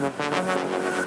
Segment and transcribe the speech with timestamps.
[0.00, 1.05] なるほど。